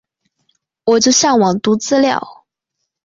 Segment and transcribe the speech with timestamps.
[0.85, 2.47] 我就上网读资料